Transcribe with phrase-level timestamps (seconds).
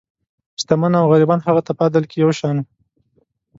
[0.61, 2.65] شتمن او غریبان هغه ته په عدل کې یو شان وو.